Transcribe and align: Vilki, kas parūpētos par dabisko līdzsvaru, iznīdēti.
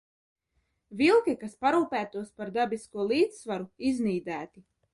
Vilki, 1.01 1.35
kas 1.41 1.53
parūpētos 1.65 2.31
par 2.39 2.53
dabisko 2.57 3.07
līdzsvaru, 3.13 3.69
iznīdēti. 3.91 4.65